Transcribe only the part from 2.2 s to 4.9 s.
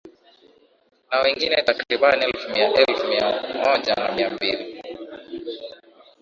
elfu mia elfu moja na mia mbili